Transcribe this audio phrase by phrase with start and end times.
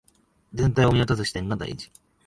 [0.51, 1.91] 全体を見渡す視点が大事